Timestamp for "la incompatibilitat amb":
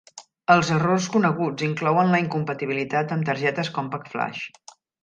2.17-3.31